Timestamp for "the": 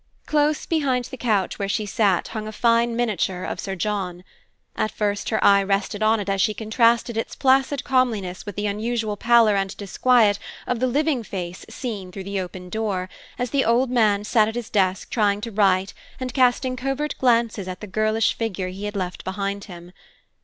1.05-1.15, 8.55-8.65, 10.79-10.87, 12.23-12.39, 13.51-13.63, 17.79-17.85